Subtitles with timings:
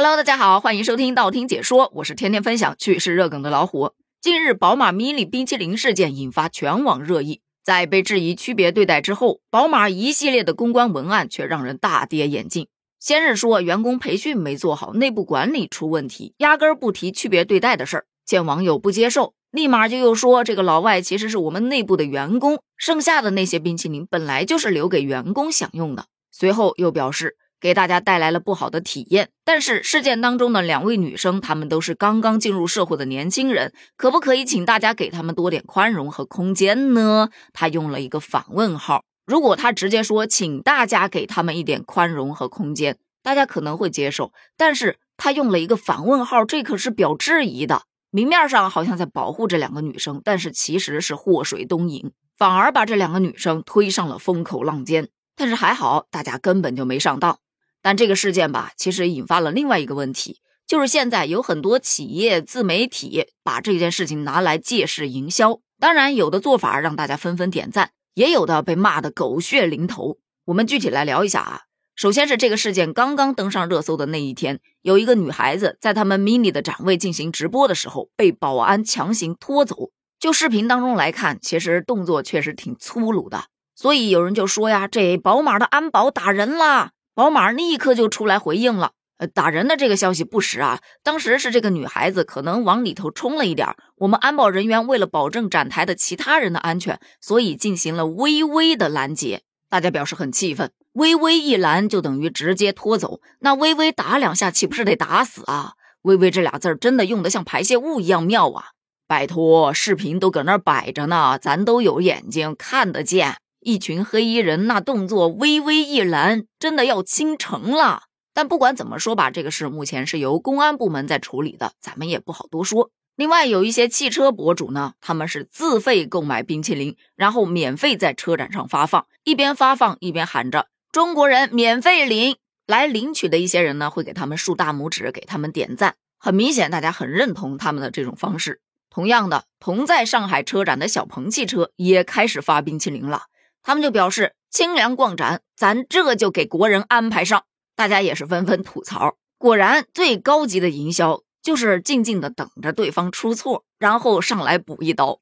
[0.00, 3.94] Hello，大家好，欢迎收听道听解说，我是天天分享趣事热梗的老虎。
[4.20, 12.68] 近日，宝马 mini 冰淇淋事件引发全网热议，在被质疑区别对待之后，宝马一系列的公关文案却让人大跌眼镜。
[13.00, 26.06] 先是说员工培训没做好，内部管理出问题，压根儿不提区别对待的事儿，见网友不接受，立马就又说这个老外其实是我们内部的员工，剩下的那些冰淇淋本来就是留给员工享用的。
[26.30, 27.36] 随后又表示。
[27.60, 37.30] 给大家带来了不好的体验，但是事件当中的两位女生，她们都是刚刚进入社会的年轻人，可不可以请大家给他们多点宽容和空间呢？
[37.52, 39.02] 他用了一个反问号。
[39.26, 47.82] 如果他直接说请大家给他们一点宽容和空间，大家可能会接受，但是他用了一个反问号，这可是表质疑的。
[48.10, 55.08] 明面上好像在保护这两个女生，但是其实是祸水东引，反而把这两个女生推上了风口浪尖。
[55.36, 57.38] 但是还好，大家根本就没上当。
[57.82, 65.60] 但这个事件吧，其实引发了另外一个问题，就是现在有很多企业自媒体把这件事情拿来借势营销。
[65.80, 70.16] 当然，有的做法让大家纷纷点赞，也有的被骂得狗血淋头。
[70.46, 71.62] 我们具体来聊一下啊。
[71.94, 79.90] 首先是这个事件刚刚登上热搜的那一天，有一个女孩子在他们 mini 的展位进行直播的时候，被保安强行拖走。
[80.18, 86.92] 就视频当中来看，其实动作确实挺粗鲁的，所以有人就说呀，这宝马的安保打人啦。
[87.18, 90.78] 宝马立刻就出来回应了，呃，打人的这个消息不实啊。
[91.02, 99.42] 当时是这个女孩子可能往里头冲了一点，我们安保人员为了保证展台的其他人的安全，所以进行了微微的拦截。
[99.68, 105.72] 大家表示很气愤，微微一拦就等于直接拖走，那微微打两下岂不是得打死啊？
[106.02, 108.66] 微微这俩字真的用得像排泄物一样妙啊！
[109.08, 113.38] 拜托，视频都搁那摆着呢，咱都有眼睛看得见。
[113.60, 118.04] 一群黑衣人那动作微微一拦，真的要倾城了。
[118.32, 122.90] 但不管怎么说吧，这个事目前是由公安部门在处理的，咱们也不好多说。
[123.16, 132.36] 另外有一些汽车博主呢，他们是自费购买冰淇淋，然后免费在车展上发放，一边发放一边喊着“中国人免费领”。
[132.68, 135.96] 来领取的一些人呢，会给他们竖大拇指，给他们点赞。
[136.18, 138.60] 很明显，大家很认同他们的这种方式。
[138.90, 143.22] 同样的，同在上海车展的小鹏汽车也开始发冰淇淋了。
[143.68, 147.44] 他们就表示清凉逛展，咱这就给国人安排上。
[147.76, 155.18] 大家也是纷纷吐槽，果然最高级的营销就是静静的等着对方出错，然后上来补一刀。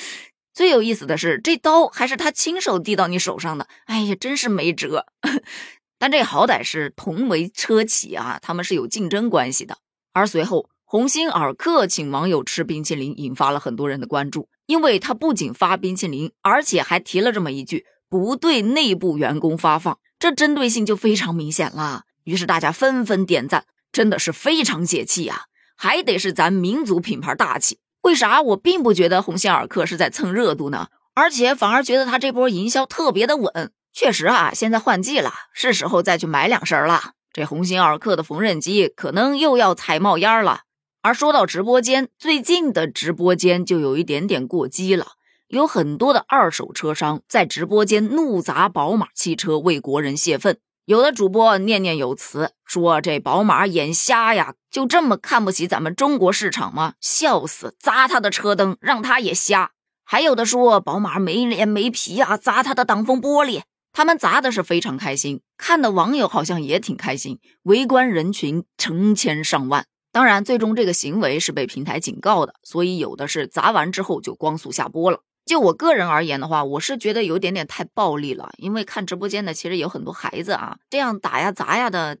[0.52, 5.06] 最有意思的是，这刀还是他亲手递到你手上的，哎呀，真是没辙。
[5.98, 9.78] 但这好歹是同为车企啊，他们是有竞争关系的。
[10.12, 14.50] 而随后，鸿星尔克请网友吃冰淇淋，引发了很多人的关注。
[14.66, 22.02] 因为他不仅发冰淇淋，而且还提了这么一句：不对内部员工发放，这针对性就非常明显了。
[22.24, 25.44] 于是大家纷纷点赞，真的是非常解气呀！
[25.76, 30.88] 还得是咱民族品牌大气，为啥我并不觉得鸿星尔克是在蹭热度呢？
[31.14, 33.72] 而且反而觉得他这波营销特别的稳。
[33.92, 37.12] 确实啊，现在换季了，是时候再去买两身了。
[37.32, 40.62] 这鸿星尔克的缝纫机可能又要踩冒烟了。
[41.06, 45.12] 而说到直播间，最近的直播间就有一点点过激了，
[45.46, 50.58] 有很多的二手车商在直播间怒砸宝马汽车，为国人泄愤。
[50.84, 56.94] 有的主播念念有词，说这宝马眼瞎呀，就这么看不起咱们中国市场吗？
[57.00, 59.70] 笑死，砸他的车灯，让他也瞎。
[60.04, 63.62] 还有的说宝马没脸没皮啊，砸他的挡风玻璃。
[63.92, 69.86] 他们砸的是非常开心，看的网友好像也挺开心，围观人群成千上万。
[70.16, 75.20] 当然，最终这个行为是被平台警告的，所以有的是砸完之后就光速下播了。
[75.44, 82.16] 就我个人而言的话，我是觉得有点点太暴力了，因为看直播间的其实有很多孩子啊，这样打呀砸呀的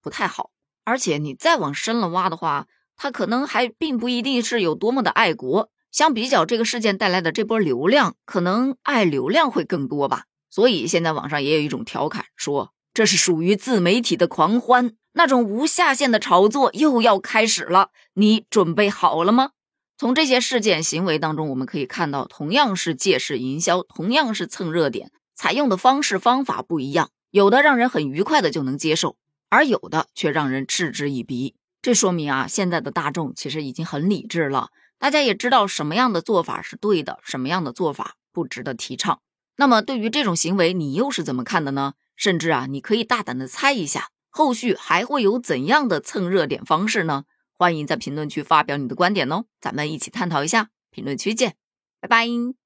[0.00, 0.48] 不太好。
[0.86, 5.68] 而且你再往深了挖的话，他可能还并不一定是有多么的爱国。
[5.92, 10.24] 相比较这个事件带来的这波流量，可能爱流量会更多吧。
[10.48, 14.92] 所以现在网上也有一种调侃，说这是属于自媒体的狂欢。
[15.18, 19.52] 那种无下限的炒作又要开始了，你准备好了吗？
[19.96, 29.16] 从这些事件行为当中，我们可以看到，同样是借势营销，同样是蹭热点，采用的方式方法不一样，有的让人很愉快的就能接受，
[29.48, 31.54] 而有的却让人嗤之以鼻。
[31.80, 39.20] 这说明啊，现在的大众其实已经很理智了，大家也知道什么样的做法是对的，什么样的做法不值得提倡。
[39.56, 41.94] 那么对于这种行为，你又是怎么看的呢？
[42.14, 44.10] 甚至啊，你可以大胆的猜一下。
[44.36, 47.24] 后续还会有怎样的蹭热点方式呢？
[47.56, 50.68] 欢迎在评论区发表你的观点哦，咱们一起探讨一下。
[50.90, 51.54] 评论区见，
[52.02, 52.65] 拜拜。